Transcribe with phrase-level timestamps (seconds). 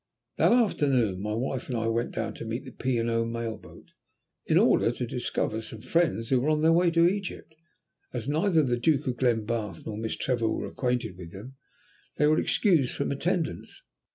[0.37, 2.97] That afternoon my wife and I went down to meet the P.
[2.97, 3.23] and O.
[3.23, 3.91] mail boat,
[4.47, 7.53] in order to discover some friends who were on their way to Egypt.
[8.11, 11.55] As neither the Duke of Glenbarth nor Miss Trevor were acquainted with them
[12.17, 13.83] they were excused from attendance.